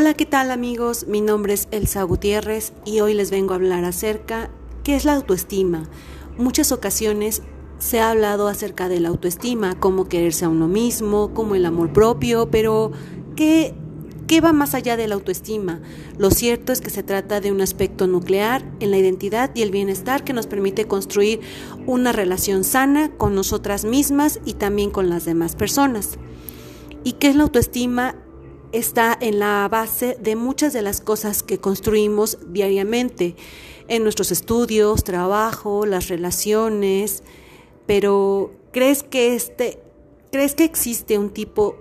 Hola, 0.00 0.14
¿qué 0.14 0.24
tal 0.24 0.50
amigos? 0.50 1.06
Mi 1.08 1.20
nombre 1.20 1.52
es 1.52 1.68
Elsa 1.72 2.02
Gutiérrez 2.04 2.72
y 2.86 3.00
hoy 3.00 3.12
les 3.12 3.30
vengo 3.30 3.52
a 3.52 3.56
hablar 3.56 3.84
acerca 3.84 4.48
qué 4.82 4.96
es 4.96 5.04
la 5.04 5.12
autoestima. 5.12 5.90
Muchas 6.38 6.72
ocasiones 6.72 7.42
se 7.78 8.00
ha 8.00 8.10
hablado 8.10 8.48
acerca 8.48 8.88
de 8.88 8.98
la 8.98 9.10
autoestima, 9.10 9.78
cómo 9.78 10.08
quererse 10.08 10.46
a 10.46 10.48
uno 10.48 10.68
mismo, 10.68 11.34
como 11.34 11.54
el 11.54 11.66
amor 11.66 11.92
propio, 11.92 12.50
pero 12.50 12.92
¿qué, 13.36 13.74
¿qué 14.26 14.40
va 14.40 14.54
más 14.54 14.74
allá 14.74 14.96
de 14.96 15.06
la 15.06 15.16
autoestima? 15.16 15.82
Lo 16.16 16.30
cierto 16.30 16.72
es 16.72 16.80
que 16.80 16.88
se 16.88 17.02
trata 17.02 17.42
de 17.42 17.52
un 17.52 17.60
aspecto 17.60 18.06
nuclear 18.06 18.64
en 18.80 18.92
la 18.92 18.96
identidad 18.96 19.50
y 19.54 19.60
el 19.60 19.70
bienestar 19.70 20.24
que 20.24 20.32
nos 20.32 20.46
permite 20.46 20.86
construir 20.86 21.40
una 21.84 22.12
relación 22.12 22.64
sana 22.64 23.10
con 23.18 23.34
nosotras 23.34 23.84
mismas 23.84 24.40
y 24.46 24.54
también 24.54 24.90
con 24.90 25.10
las 25.10 25.26
demás 25.26 25.56
personas. 25.56 26.16
¿Y 27.04 27.12
qué 27.12 27.28
es 27.28 27.36
la 27.36 27.42
autoestima? 27.42 28.14
Está 28.72 29.16
en 29.20 29.38
la 29.38 29.68
base 29.70 30.16
de 30.20 30.36
muchas 30.36 30.72
de 30.72 30.82
las 30.82 31.00
cosas 31.00 31.42
que 31.42 31.58
construimos 31.58 32.38
diariamente 32.48 33.36
en 33.88 34.02
nuestros 34.02 34.30
estudios, 34.30 35.04
trabajo, 35.04 35.86
las 35.86 36.08
relaciones, 36.08 37.22
pero 37.86 38.52
¿crees 38.72 39.02
que 39.02 39.34
este 39.34 39.80
crees 40.30 40.54
que 40.54 40.64
existe 40.64 41.18
un 41.18 41.30
tipo 41.30 41.76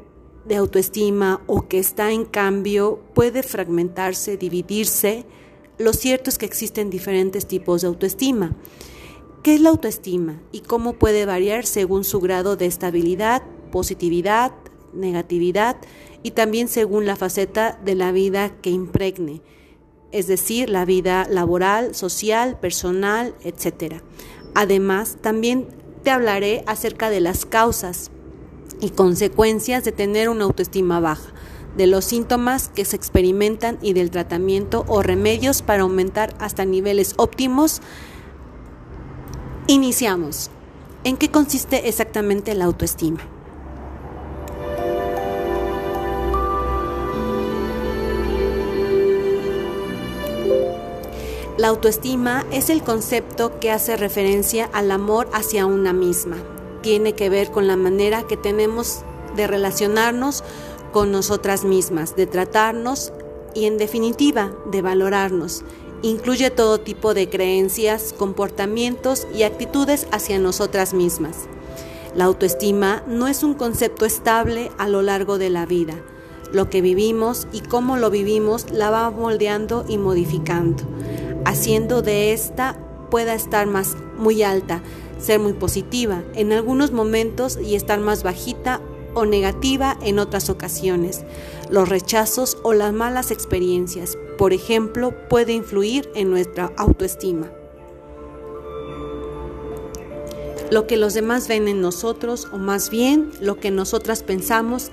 de 0.45 0.55
autoestima 0.55 1.43
o 1.45 1.67
que 1.67 1.77
está 1.77 2.11
en 2.11 2.25
cambio 2.25 2.99
puede 3.13 3.43
fragmentarse, 3.43 4.37
dividirse? 4.37 5.25
Lo 5.77 5.93
cierto 5.93 6.29
es 6.29 6.37
que 6.37 6.45
existen 6.45 6.89
diferentes 6.89 7.45
tipos 7.45 7.81
de 7.81 7.87
autoestima. 7.87 8.55
¿Qué 9.43 9.53
es 9.53 9.61
la 9.61 9.69
autoestima 9.69 10.41
y 10.51 10.61
cómo 10.61 10.93
puede 10.93 11.25
variar 11.25 11.65
según 11.65 12.03
su 12.03 12.19
grado 12.19 12.57
de 12.57 12.65
estabilidad, 12.65 13.43
positividad, 13.71 14.51
negatividad 14.93 15.77
y 16.23 16.31
también 16.31 16.67
según 16.67 17.05
la 17.05 17.15
faceta 17.15 17.79
de 17.83 17.95
la 17.95 18.11
vida 18.11 18.49
que 18.61 18.69
impregne, 18.69 19.41
es 20.11 20.27
decir, 20.27 20.69
la 20.69 20.85
vida 20.85 21.27
laboral, 21.29 21.95
social, 21.95 22.59
personal, 22.59 23.35
etc. 23.43 24.01
Además, 24.55 25.17
también 25.21 25.67
te 26.03 26.11
hablaré 26.11 26.63
acerca 26.67 27.09
de 27.09 27.19
las 27.19 27.45
causas 27.45 28.11
y 28.81 28.89
consecuencias 28.89 29.83
de 29.83 29.91
tener 29.91 30.29
una 30.29 30.45
autoestima 30.45 30.99
baja, 30.99 31.31
de 31.77 31.87
los 31.87 32.05
síntomas 32.05 32.69
que 32.69 32.85
se 32.85 32.95
experimentan 32.95 33.77
y 33.81 33.93
del 33.93 34.09
tratamiento 34.09 34.85
o 34.87 35.03
remedios 35.03 35.61
para 35.61 35.83
aumentar 35.83 36.35
hasta 36.39 36.65
niveles 36.65 37.13
óptimos. 37.17 37.81
Iniciamos. 39.67 40.49
¿En 41.03 41.15
qué 41.15 41.29
consiste 41.29 41.87
exactamente 41.87 42.55
la 42.55 42.65
autoestima? 42.65 43.19
La 51.59 51.67
autoestima 51.67 52.45
es 52.53 52.69
el 52.69 52.83
concepto 52.83 53.59
que 53.59 53.69
hace 53.69 53.97
referencia 53.97 54.69
al 54.71 54.91
amor 54.91 55.27
hacia 55.33 55.65
una 55.65 55.91
misma. 55.91 56.37
Tiene 56.81 57.15
que 57.15 57.29
ver 57.29 57.51
con 57.51 57.67
la 57.67 57.75
manera 57.75 58.23
que 58.23 58.37
tenemos 58.37 59.01
de 59.35 59.45
relacionarnos 59.45 60.41
con 60.93 61.11
nosotras 61.11 61.65
mismas, 61.65 62.15
de 62.15 62.27
tratarnos 62.27 63.11
y 63.53 63.65
en 63.65 63.77
definitiva 63.77 64.53
de 64.71 64.81
valorarnos. 64.81 65.63
Incluye 66.01 66.49
todo 66.49 66.79
tipo 66.79 67.13
de 67.13 67.29
creencias, 67.29 68.15
comportamientos 68.17 69.27
y 69.35 69.43
actitudes 69.43 70.07
hacia 70.13 70.39
nosotras 70.39 70.93
mismas. 70.93 71.35
La 72.15 72.23
autoestima 72.23 73.03
no 73.05 73.27
es 73.27 73.43
un 73.43 73.53
concepto 73.53 74.05
estable 74.05 74.71
a 74.77 74.87
lo 74.87 75.01
largo 75.01 75.37
de 75.37 75.49
la 75.49 75.65
vida. 75.65 75.95
Lo 76.53 76.69
que 76.69 76.79
vivimos 76.79 77.47
y 77.51 77.59
cómo 77.59 77.97
lo 77.97 78.09
vivimos 78.09 78.71
la 78.71 78.89
va 78.91 79.11
moldeando 79.11 79.83
y 79.89 79.97
modificando 79.97 80.85
haciendo 81.49 82.03
de 82.03 82.31
esta 82.31 82.77
pueda 83.09 83.33
estar 83.33 83.65
más 83.65 83.97
muy 84.17 84.43
alta, 84.43 84.83
ser 85.19 85.39
muy 85.39 85.53
positiva 85.53 86.23
en 86.35 86.53
algunos 86.53 86.91
momentos 86.91 87.57
y 87.57 87.75
estar 87.75 87.99
más 87.99 88.21
bajita 88.21 88.81
o 89.15 89.25
negativa 89.25 89.97
en 90.01 90.19
otras 90.19 90.51
ocasiones. 90.51 91.23
Los 91.71 91.89
rechazos 91.89 92.57
o 92.63 92.73
las 92.73 92.93
malas 92.93 93.31
experiencias, 93.31 94.15
por 94.37 94.53
ejemplo, 94.53 95.13
puede 95.27 95.53
influir 95.53 96.09
en 96.13 96.29
nuestra 96.29 96.71
autoestima. 96.77 97.51
Lo 100.69 100.85
que 100.85 100.97
los 100.97 101.15
demás 101.15 101.47
ven 101.47 101.67
en 101.67 101.81
nosotros, 101.81 102.47
o 102.53 102.59
más 102.59 102.91
bien 102.91 103.31
lo 103.41 103.59
que 103.59 103.71
nosotras 103.71 104.21
pensamos 104.21 104.91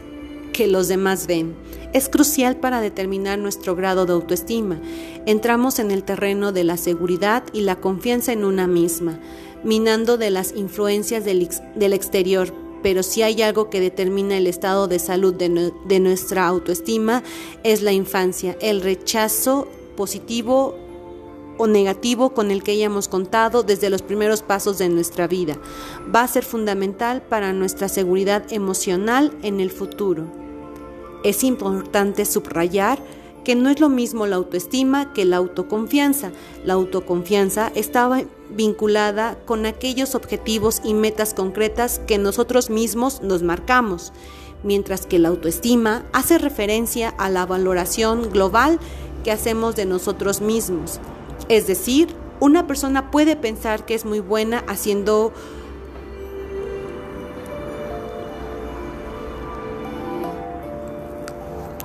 que 0.57 0.67
los 0.67 0.89
demás 0.89 1.27
ven. 1.27 1.55
Es 1.93 2.09
crucial 2.09 2.57
para 2.57 2.81
determinar 2.81 3.39
nuestro 3.39 3.77
grado 3.77 4.07
de 4.07 4.15
autoestima. 4.15 4.81
Entramos 5.27 5.79
en 5.79 5.91
el 5.91 6.03
terreno 6.03 6.51
de 6.51 6.65
la 6.65 6.79
seguridad 6.79 7.45
y 7.53 7.61
la 7.61 7.77
confianza 7.77 8.33
en 8.33 8.43
una 8.43 8.67
misma, 8.67 9.21
minando 9.65 10.17
de 10.17 10.31
las 10.31 10.55
influencias 10.57 11.27
del, 11.27 11.93
exterior. 11.93 12.55
Pero 12.83 13.03
si 13.03 13.21
hay 13.21 13.43
algo 13.43 13.69
que 13.69 13.81
determina 13.81 14.39
el 14.39 14.47
estado 14.47 14.89
de 14.89 14.99
salud 14.99 15.35
de, 15.35 15.73
de 15.87 16.01
nuestra 16.01 16.47
autoestima, 16.47 17.23
es 17.63 17.83
la 17.83 17.93
infancia, 17.93 18.57
el 18.63 18.81
rechazo 18.81 19.69
positivo 19.95 20.75
o 21.59 21.67
negativo 21.67 22.31
con 22.31 22.51
el 22.51 22.63
que 22.63 22.73
hayamos 22.73 23.09
contado 23.09 23.63
desde 23.63 23.91
los 23.91 24.01
primeros 24.01 24.41
pasos 24.41 24.79
de 24.79 24.89
nuestra 24.89 25.27
vida. 25.27 25.59
Va 26.15 26.23
a 26.23 26.29
ser 26.29 26.45
fundamental 26.45 27.21
para 27.21 27.53
nuestra 27.53 27.91
seguridad 27.91 28.51
emocional 28.51 29.37
en 29.43 29.61
el 29.61 29.71
futuro. 29.71 30.46
Es 31.27 31.43
importante 31.43 32.25
subrayar 32.25 33.01
que 33.43 33.57
no 33.57 33.69
es 33.69 33.81
lo 33.81 33.89
mismo 33.89 34.29
la 34.29 34.37
autoestima 34.37 35.13
que 35.13 35.25
la 35.25 35.39
autoconfianza. 35.39 36.31
La 36.65 36.75
autoconfianza 36.75 37.73
estaba 37.75 38.23
vinculada 38.51 39.37
con 39.45 39.67
aquellos 39.67 40.15
objetivos 40.15 40.81
y 40.85 40.95
metas 40.95 41.35
concretas 41.35 42.01
que 42.07 42.19
nosotros 42.19 42.71
mismos 42.71 43.23
nos 43.23 43.43
marcamos, 43.43 44.13
mientras 44.63 45.05
que 45.05 45.19
la 45.19 45.31
autoestima 45.31 46.05
hace 46.13 46.39
referencia 46.39 47.09
a 47.09 47.29
la 47.29 47.45
valoración 47.45 48.31
global 48.31 48.79
que 49.25 49.33
hacemos 49.33 49.75
de 49.75 49.85
nosotros 49.85 50.41
mismos. 50.41 51.01
Es 51.49 51.67
decir, 51.67 52.15
una 52.39 52.69
persona 52.69 53.11
puede 53.11 53.35
pensar 53.35 53.85
que 53.85 53.97
es 53.97 54.05
muy 54.05 54.21
buena 54.21 54.63
haciendo 54.69 55.33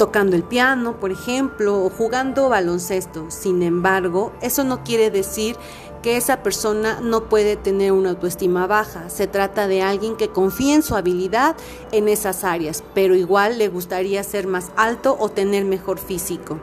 tocando 0.01 0.35
el 0.35 0.41
piano, 0.41 1.00
por 1.00 1.12
ejemplo, 1.12 1.85
o 1.85 1.91
jugando 1.91 2.50
baloncesto. 2.50 3.29
Sin 3.29 3.62
embargo, 3.62 4.31
eso 4.41 4.63
no 4.63 4.84
quiere 4.84 5.12
decir 5.12 5.57
que 6.01 6.17
esa 6.17 6.41
persona 6.41 7.00
no 7.03 7.25
puede 7.25 7.56
tener 7.56 7.91
una 7.91 8.09
autoestima 8.09 8.66
baja. 8.66 9.12
Se 9.12 9.28
trata 9.28 9.67
de 9.67 9.84
alguien 9.84 10.17
que 10.17 10.29
confía 10.29 10.73
en 10.73 10.81
su 10.81 10.95
habilidad 10.95 11.56
en 11.91 12.07
esas 12.07 12.44
áreas, 12.44 12.84
pero 12.95 13.13
igual 13.13 13.59
le 13.59 13.67
gustaría 13.67 14.23
ser 14.23 14.47
más 14.47 14.72
alto 14.75 15.16
o 15.19 15.29
tener 15.29 15.66
mejor 15.66 16.00
físico. 16.00 16.57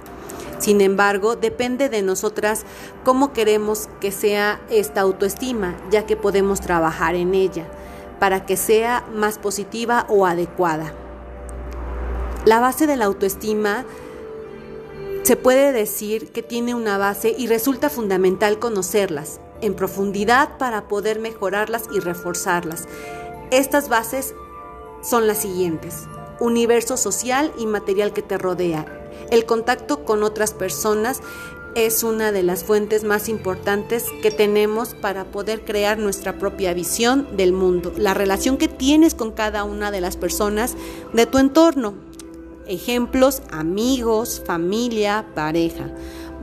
Sin 0.58 0.80
embargo, 0.80 1.36
depende 1.36 1.88
de 1.88 2.02
nosotras 2.02 2.64
cómo 3.04 3.32
queremos 3.32 3.88
que 4.00 4.10
sea 4.10 4.60
esta 4.68 5.02
autoestima, 5.02 5.76
ya 5.92 6.06
que 6.06 6.16
podemos 6.16 6.60
trabajar 6.60 7.14
en 7.14 7.34
ella 7.34 7.68
para 8.18 8.44
que 8.46 8.56
sea 8.56 9.04
más 9.14 9.38
positiva 9.38 10.06
o 10.08 10.26
adecuada. 10.26 10.92
La 12.44 12.60
base 12.60 12.86
de 12.86 12.96
la 12.96 13.04
autoestima 13.06 13.84
se 15.22 15.36
puede 15.36 15.72
decir 15.72 16.32
que 16.32 16.42
tiene 16.42 16.74
una 16.74 16.96
base 16.96 17.34
y 17.36 17.46
resulta 17.46 17.90
fundamental 17.90 18.58
conocerlas 18.58 19.40
en 19.60 19.74
profundidad 19.74 20.56
para 20.56 20.88
poder 20.88 21.20
mejorarlas 21.20 21.84
y 21.92 22.00
reforzarlas. 22.00 22.86
Estas 23.50 23.88
bases 23.88 24.34
son 25.02 25.26
las 25.26 25.38
siguientes. 25.38 26.06
Universo 26.40 26.96
social 26.96 27.52
y 27.58 27.66
material 27.66 28.12
que 28.12 28.22
te 28.22 28.38
rodea. 28.38 28.86
El 29.30 29.44
contacto 29.44 30.04
con 30.04 30.22
otras 30.22 30.54
personas 30.54 31.20
es 31.74 32.02
una 32.02 32.32
de 32.32 32.42
las 32.42 32.64
fuentes 32.64 33.04
más 33.04 33.28
importantes 33.28 34.06
que 34.22 34.30
tenemos 34.30 34.94
para 34.94 35.24
poder 35.24 35.64
crear 35.64 35.98
nuestra 35.98 36.38
propia 36.38 36.72
visión 36.72 37.36
del 37.36 37.52
mundo. 37.52 37.92
La 37.96 38.14
relación 38.14 38.56
que 38.56 38.68
tienes 38.68 39.14
con 39.14 39.32
cada 39.32 39.64
una 39.64 39.90
de 39.90 40.00
las 40.00 40.16
personas 40.16 40.74
de 41.12 41.26
tu 41.26 41.38
entorno 41.38 42.07
Ejemplos, 42.68 43.40
amigos, 43.50 44.42
familia, 44.44 45.26
pareja. 45.34 45.90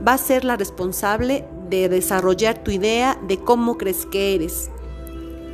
Va 0.06 0.14
a 0.14 0.18
ser 0.18 0.44
la 0.44 0.56
responsable 0.56 1.44
de 1.70 1.88
desarrollar 1.88 2.64
tu 2.64 2.72
idea 2.72 3.16
de 3.28 3.38
cómo 3.38 3.78
crees 3.78 4.06
que 4.06 4.34
eres. 4.34 4.68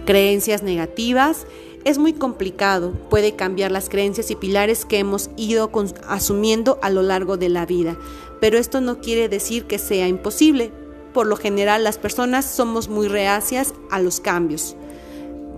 Creencias 0.06 0.62
negativas. 0.62 1.46
Es 1.84 1.98
muy 1.98 2.14
complicado, 2.14 2.92
puede 3.10 3.36
cambiar 3.36 3.70
las 3.70 3.88
creencias 3.88 4.30
y 4.30 4.36
pilares 4.36 4.84
que 4.84 4.98
hemos 4.98 5.30
ido 5.36 5.70
asumiendo 6.08 6.78
a 6.80 6.90
lo 6.90 7.02
largo 7.02 7.36
de 7.36 7.48
la 7.48 7.66
vida, 7.66 7.98
pero 8.40 8.56
esto 8.56 8.80
no 8.80 9.00
quiere 9.00 9.28
decir 9.28 9.64
que 9.64 9.80
sea 9.80 10.06
imposible. 10.06 10.70
Por 11.12 11.26
lo 11.26 11.36
general 11.36 11.82
las 11.82 11.98
personas 11.98 12.44
somos 12.44 12.88
muy 12.88 13.08
reacias 13.08 13.74
a 13.90 14.00
los 14.00 14.20
cambios 14.20 14.76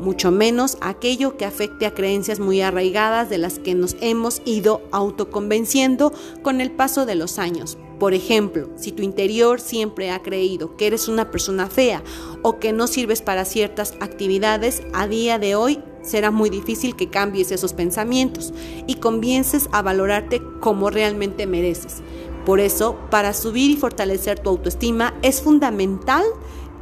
mucho 0.05 0.31
menos 0.31 0.77
aquello 0.81 1.37
que 1.37 1.47
afecte 1.47 1.87
a 1.87 1.95
creencias 1.95 2.39
muy 2.39 2.61
arraigadas 2.61 3.31
de 3.31 3.39
las 3.39 3.59
que 3.59 3.75
nos 3.75 3.97
hemos 4.01 4.43
ido 4.45 4.83
autoconvenciendo 4.93 6.13
con 6.43 6.61
el 6.61 6.71
paso 6.71 7.07
de 7.07 7.15
los 7.15 7.39
años. 7.39 7.79
Por 7.99 8.13
ejemplo, 8.13 8.69
si 8.77 8.93
tu 8.93 9.03
interior 9.03 9.61
siempre 9.61 10.11
ha 10.11 10.23
creído 10.23 10.77
que 10.77 10.87
eres 10.87 11.09
una 11.09 11.31
persona 11.31 11.69
fea 11.69 12.03
o 12.43 12.59
que 12.59 12.73
no 12.73 12.87
sirves 12.87 13.23
para 13.23 13.45
ciertas 13.45 13.95
actividades, 14.01 14.83
a 14.93 15.07
día 15.07 15.39
de 15.39 15.55
hoy 15.55 15.83
será 16.03 16.31
muy 16.31 16.51
difícil 16.51 16.97
que 16.97 17.09
cambies 17.09 17.51
esos 17.51 17.73
pensamientos 17.73 18.53
y 18.87 18.97
comiences 18.97 19.69
a 19.73 19.81
valorarte 19.81 20.43
como 20.61 20.91
realmente 20.91 21.47
mereces. 21.47 22.03
Por 22.45 22.61
eso, 22.61 22.99
para 23.11 23.33
subir 23.33 23.71
y 23.71 23.77
fortalecer 23.77 24.39
tu 24.39 24.51
autoestima 24.51 25.15
es 25.23 25.41
fundamental 25.41 26.25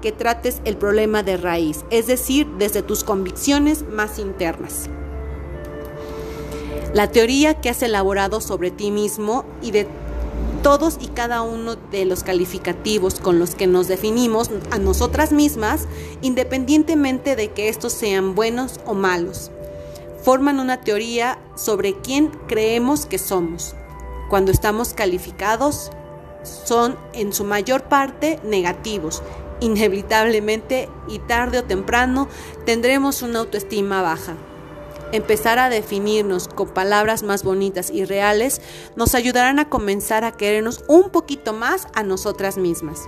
que 0.03 0.13
trates 0.13 0.61
el 0.67 0.77
problema 0.77 1.23
de 1.23 1.39
raíz, 1.39 1.87
es 1.89 2.07
decir, 2.07 2.47
desde 2.59 2.83
tus 2.83 3.05
convicciones 3.05 3.89
más 3.89 4.19
internas. 4.19 4.91
La 6.93 7.11
teoría 7.11 7.63
que 7.63 7.71
has 7.71 7.83
elaborado 7.83 8.43
sobre 8.43 8.71
ti 8.71 8.91
mismo 8.91 9.47
y 9.63 9.71
de 9.71 9.87
todos 10.63 10.99
y 11.01 11.09
cada 11.09 11.43
uno 11.43 11.77
de 11.77 12.05
los 12.05 12.23
calificativos 12.23 13.19
con 13.19 13.39
los 13.39 13.55
que 13.55 13.67
nos 13.67 13.89
definimos 13.89 14.51
a 14.71 14.79
nosotras 14.79 15.33
mismas, 15.33 15.89
independientemente 16.21 17.35
de 17.35 17.51
que 17.53 17.69
estos 17.69 17.93
sean 17.93 18.35
buenos 18.35 18.79
o 18.85 18.95
malos, 18.95 19.51
forman 20.23 20.61
una 20.61 20.83
teoría 20.83 21.39
sobre 21.57 21.95
quién 21.95 22.29
creemos 22.47 23.07
que 23.07 23.19
somos. 23.19 23.75
Cuando 24.29 24.53
estamos 24.53 24.95
calificados, 24.95 25.91
son 26.43 26.97
en 27.13 27.33
su 27.33 27.45
mayor 27.45 27.85
parte 27.85 28.39
negativos. 28.45 29.23
Inevitablemente 29.63 30.89
y 31.07 31.21
tarde 31.21 31.61
o 31.61 31.63
temprano 31.63 32.29
tendremos 32.67 33.23
una 33.23 33.39
autoestima 33.39 34.03
baja. 34.03 34.37
Empezar 35.13 35.61
a 35.61 35.69
definirnos 35.69 36.49
con 36.49 36.71
palabras 36.71 37.23
más 37.23 37.45
bonitas 37.45 37.89
y 37.89 38.05
reales 38.05 38.61
nos 38.97 39.15
ayudarán 39.15 39.61
a 39.61 39.69
comenzar 39.69 40.25
a 40.25 40.33
querernos 40.33 40.83
un 40.89 41.11
poquito 41.11 41.53
más 41.53 41.87
a 41.95 42.03
nosotras 42.03 42.59
mismas. 42.59 43.03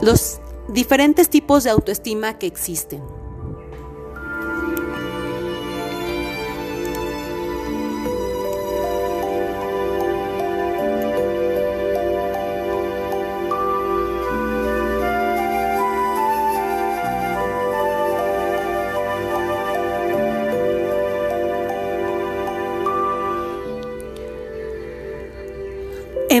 Los 0.00 0.38
diferentes 0.68 1.28
tipos 1.28 1.64
de 1.64 1.70
autoestima 1.70 2.38
que 2.38 2.46
existen. 2.46 3.02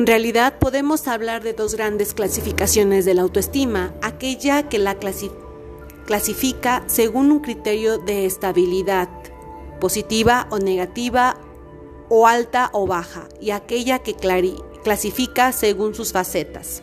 En 0.02 0.08
realidad 0.08 0.58
podemos 0.58 1.06
hablar 1.06 1.44
de 1.44 1.52
dos 1.52 1.76
grandes 1.76 2.12
clasificaciones 2.12 3.04
de 3.04 3.14
la 3.14 3.22
autoestima, 3.22 3.94
aquella 4.02 4.68
que 4.68 4.80
la 4.80 4.96
clasifica 6.06 6.82
según 6.88 7.30
un 7.30 7.38
criterio 7.38 7.98
de 7.98 8.26
estabilidad, 8.26 9.08
positiva 9.80 10.48
o 10.50 10.58
negativa, 10.58 11.36
o 12.08 12.26
alta 12.26 12.68
o 12.72 12.88
baja, 12.88 13.28
y 13.40 13.52
aquella 13.52 14.00
que 14.00 14.16
clasifica 14.82 15.52
según 15.52 15.94
sus 15.94 16.10
facetas. 16.10 16.82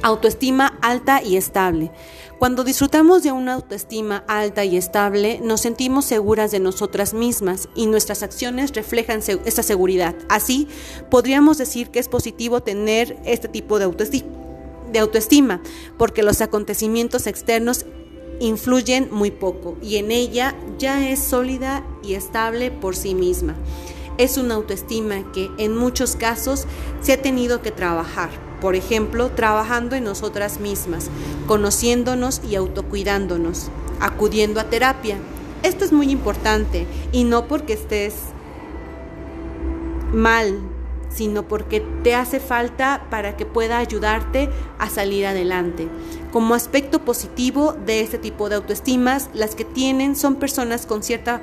Autoestima 0.00 0.78
alta 0.82 1.24
y 1.24 1.36
estable. 1.36 1.90
Cuando 2.38 2.64
disfrutamos 2.64 3.22
de 3.22 3.32
una 3.32 3.54
autoestima 3.54 4.22
alta 4.28 4.62
y 4.62 4.76
estable, 4.76 5.40
nos 5.42 5.62
sentimos 5.62 6.04
seguras 6.04 6.50
de 6.50 6.60
nosotras 6.60 7.14
mismas 7.14 7.70
y 7.74 7.86
nuestras 7.86 8.22
acciones 8.22 8.74
reflejan 8.74 9.20
esa 9.46 9.62
seguridad. 9.62 10.14
Así, 10.28 10.68
podríamos 11.10 11.56
decir 11.56 11.88
que 11.88 11.98
es 11.98 12.08
positivo 12.08 12.62
tener 12.62 13.18
este 13.24 13.48
tipo 13.48 13.78
de 13.78 13.86
autoestima, 13.86 14.28
de 14.92 14.98
autoestima 14.98 15.62
porque 15.96 16.22
los 16.22 16.42
acontecimientos 16.42 17.26
externos 17.26 17.86
influyen 18.38 19.08
muy 19.10 19.30
poco 19.30 19.78
y 19.80 19.96
en 19.96 20.10
ella 20.10 20.54
ya 20.78 21.08
es 21.08 21.20
sólida 21.20 21.86
y 22.02 22.14
estable 22.14 22.70
por 22.70 22.96
sí 22.96 23.14
misma. 23.14 23.54
Es 24.18 24.36
una 24.36 24.56
autoestima 24.56 25.32
que 25.32 25.50
en 25.56 25.74
muchos 25.74 26.16
casos 26.16 26.66
se 27.00 27.14
ha 27.14 27.22
tenido 27.22 27.62
que 27.62 27.70
trabajar 27.70 28.45
por 28.60 28.74
ejemplo, 28.74 29.30
trabajando 29.30 29.96
en 29.96 30.04
nosotras 30.04 30.60
mismas, 30.60 31.08
conociéndonos 31.46 32.40
y 32.48 32.56
autocuidándonos, 32.56 33.68
acudiendo 34.00 34.60
a 34.60 34.64
terapia. 34.64 35.18
Esto 35.62 35.84
es 35.84 35.92
muy 35.92 36.10
importante 36.10 36.86
y 37.12 37.24
no 37.24 37.48
porque 37.48 37.74
estés 37.74 38.14
mal, 40.12 40.58
sino 41.08 41.48
porque 41.48 41.80
te 42.02 42.14
hace 42.14 42.40
falta 42.40 43.06
para 43.10 43.36
que 43.36 43.46
pueda 43.46 43.78
ayudarte 43.78 44.50
a 44.78 44.90
salir 44.90 45.26
adelante. 45.26 45.88
Como 46.32 46.54
aspecto 46.54 47.00
positivo 47.00 47.74
de 47.86 48.00
este 48.00 48.18
tipo 48.18 48.48
de 48.48 48.56
autoestimas, 48.56 49.30
las 49.32 49.54
que 49.54 49.64
tienen 49.64 50.16
son 50.16 50.36
personas 50.36 50.86
con 50.86 51.02
cierta 51.02 51.40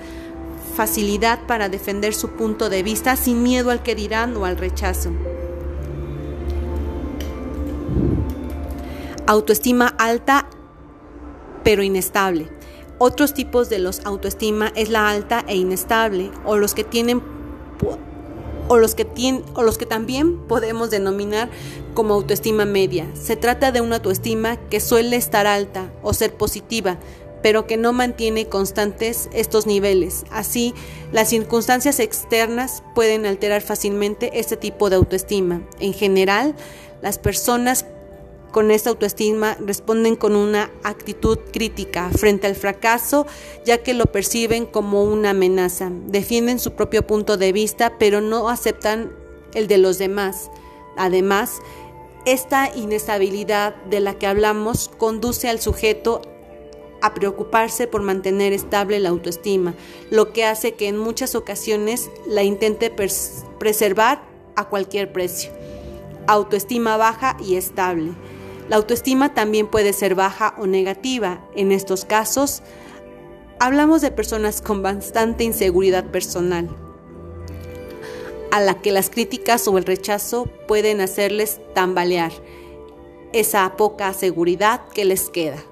facilidad 0.75 1.39
para 1.48 1.69
defender 1.69 2.13
su 2.13 2.30
punto 2.30 2.69
de 2.69 2.83
vista 2.83 3.15
sin 3.15 3.44
miedo 3.44 3.71
al 3.71 3.83
que 3.83 3.95
dirán 3.95 4.36
o 4.38 4.45
al 4.45 4.57
rechazo. 4.57 5.12
Autoestima 9.25 9.88
alta 9.98 10.50
pero 11.64 11.81
inestable. 11.84 12.50
Otros 12.98 13.34
tipos 13.34 13.70
de 13.70 13.80
los 13.80 14.06
autoestima 14.06 14.72
es 14.75 14.90
la 14.90 15.10
alta 15.10 15.44
e 15.48 15.56
inestable 15.56 16.31
o 16.46 16.58
los 16.58 16.74
que 16.74 16.84
tienen 16.84 17.22
o 18.68 18.78
los 18.78 18.96
que 18.96 19.06
tienen 19.06 19.44
o 19.56 19.64
los 19.64 19.78
que 19.78 19.86
también 19.86 20.40
podemos 20.48 20.90
denominar 20.90 21.50
como 21.94 22.14
autoestima 22.14 22.66
media. 22.66 23.08
Se 23.14 23.36
trata 23.36 23.72
de 23.72 23.81
una 23.81 23.98
autoestima 23.98 24.58
que 24.70 24.80
suele 24.80 25.16
estar 25.16 25.48
alta 25.48 25.92
o 26.02 26.14
ser 26.14 26.36
positiva, 26.36 26.98
pero 27.42 27.68
que 27.68 27.78
no 27.78 27.92
mantiene 27.92 28.48
constantes 28.48 29.30
estos 29.34 29.68
niveles. 29.68 30.24
Así, 30.31 30.74
las 31.12 31.30
circunstancias 31.30 32.00
externas 32.00 32.84
pueden 32.96 33.25
alterar 33.25 33.62
fácilmente 33.62 34.39
este 34.39 34.56
tipo 34.56 34.89
de 34.89 34.96
autoestima. 34.96 35.62
En 35.80 35.94
general, 35.94 36.56
las 37.01 37.18
personas 37.18 37.86
con 38.53 38.72
esta 38.72 38.91
autoestima 38.91 39.57
responden 39.60 40.15
con 40.15 40.36
una 40.36 40.69
actitud 40.83 41.39
crítica 41.51 42.10
frente 42.12 42.48
al 42.48 42.55
fracaso, 42.55 43.25
ya 43.65 43.79
que 43.79 43.95
lo 43.95 44.05
perciben 44.05 44.67
como 44.67 45.03
una 45.03 45.31
amenaza. 45.31 45.91
Defienden 46.05 46.60
su 46.60 46.74
propio 46.74 47.05
punto 47.05 47.36
de 47.36 47.51
vista, 47.51 47.98
pero 47.98 48.22
no 48.22 48.48
aceptan 48.48 49.12
el 49.55 49.67
de 49.67 49.79
los 49.79 49.98
demás. 49.98 50.51
Además, 50.95 51.62
esta 52.25 52.72
inestabilidad 52.75 53.75
de 53.86 54.00
la 54.00 54.13
que 54.19 54.27
hablamos 54.27 54.89
conduce 55.00 55.50
al 55.50 55.60
sujeto 55.60 56.22
a 57.01 57.15
preocuparse 57.15 57.88
por 57.88 58.03
mantener 58.03 58.53
estable 58.53 59.00
la 59.00 59.10
autoestima, 59.10 59.74
lo 60.12 60.31
que 60.31 60.45
hace 60.45 60.75
que 60.75 60.88
en 60.88 60.98
muchas 60.98 61.33
ocasiones 61.33 62.12
la 62.27 62.43
intente 62.43 62.93
preservar 63.60 64.24
a 64.55 64.69
cualquier 64.69 65.12
precio. 65.12 65.51
Autoestima 66.27 66.98
baja 66.98 67.36
y 67.43 67.55
estable. 67.55 68.13
La 68.70 68.77
autoestima 68.77 69.34
también 69.34 69.67
puede 69.67 69.93
ser 69.93 70.15
baja 70.15 70.55
o 70.58 70.67
negativa. 70.67 71.46
En 71.55 71.72
estos 71.72 72.05
casos, 72.05 72.63
hablamos 73.60 74.01
de 74.01 74.12
personas 74.12 74.62
con 74.62 74.82
bastante 74.82 75.43
inseguridad 75.43 76.05
personal, 76.05 76.70
a 78.51 78.62
la 78.62 78.82
que 78.82 78.91
las 78.91 79.10
críticas 79.10 79.67
o 79.67 79.77
el 79.77 79.86
rechazo 79.86 80.46
pueden 80.67 81.01
hacerles 81.01 81.60
tambalear 81.74 82.32
esa 83.34 83.75
poca 83.75 84.13
seguridad 84.13 84.88
que 84.93 85.05
les 85.05 85.29
queda. 85.29 85.63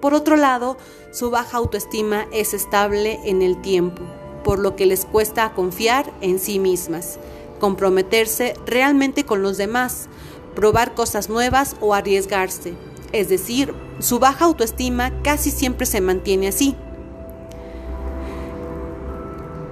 Por 0.00 0.12
otro 0.12 0.36
lado, 0.36 0.76
su 1.12 1.30
baja 1.30 1.56
autoestima 1.58 2.26
es 2.32 2.52
estable 2.52 3.20
en 3.24 3.40
el 3.40 3.62
tiempo, 3.62 4.02
por 4.42 4.58
lo 4.58 4.76
que 4.76 4.84
les 4.84 5.06
cuesta 5.06 5.54
confiar 5.54 6.12
en 6.20 6.38
sí 6.38 6.58
mismas, 6.58 7.18
comprometerse 7.58 8.54
realmente 8.66 9.24
con 9.24 9.42
los 9.42 9.56
demás, 9.56 10.08
probar 10.54 10.94
cosas 10.94 11.28
nuevas 11.28 11.76
o 11.80 11.94
arriesgarse. 11.94 12.74
Es 13.12 13.28
decir, 13.28 13.74
su 13.98 14.18
baja 14.18 14.46
autoestima 14.46 15.12
casi 15.22 15.50
siempre 15.50 15.86
se 15.86 16.00
mantiene 16.00 16.48
así. 16.48 16.76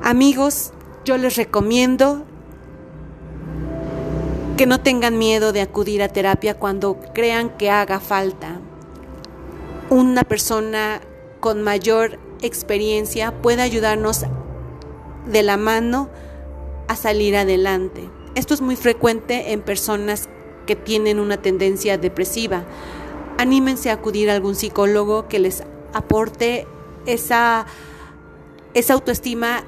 Amigos, 0.03 0.73
yo 1.05 1.17
les 1.17 1.37
recomiendo 1.37 2.25
que 4.57 4.67
no 4.67 4.81
tengan 4.81 5.19
miedo 5.19 5.53
de 5.53 5.61
acudir 5.61 6.03
a 6.03 6.09
terapia 6.09 6.59
cuando 6.59 7.01
crean 7.15 7.51
que 7.57 7.71
haga 7.71 8.01
falta. 8.01 8.61
Una 9.91 10.25
persona 10.25 11.01
con 11.41 11.63
mayor 11.63 12.19
experiencia 12.43 13.33
puede 13.43 13.63
ayudarnos 13.63 14.25
de 15.27 15.43
la 15.43 15.57
mano 15.57 16.11
a 16.89 16.97
salir 16.97 17.37
adelante. 17.37 18.09
Esto 18.35 18.55
es 18.55 18.61
muy 18.61 18.77
frecuente 18.77 19.53
en 19.53 19.63
personas 19.63 20.29
tienen 20.77 21.19
una 21.21 21.37
tendencia 21.37 21.99
depresiva. 21.99 22.65
Anímense 23.39 23.91
a 23.91 23.95
acudir 23.95 24.31
a 24.31 24.35
algún 24.35 24.55
psicólogo 24.55 25.29
que 25.29 25.39
les 25.39 25.65
aporte 25.93 26.67
esa, 27.07 27.67
esa 28.75 28.95
autoestima 28.95 29.65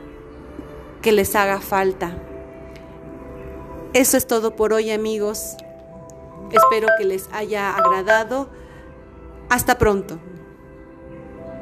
que 1.02 1.12
les 1.12 1.34
haga 1.34 1.60
falta. 1.60 2.16
Eso 3.92 4.16
es 4.16 4.26
todo 4.26 4.56
por 4.56 4.72
hoy 4.72 4.90
amigos. 4.90 5.56
Espero 6.50 6.88
que 6.98 7.04
les 7.04 7.28
haya 7.32 7.76
agradado. 7.76 8.48
Hasta 9.48 9.78
pronto. 9.78 10.18